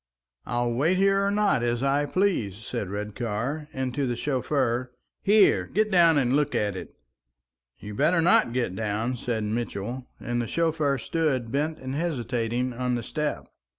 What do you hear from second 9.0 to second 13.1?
said Mitchell; and the chauffeur stood bent and hesitating on the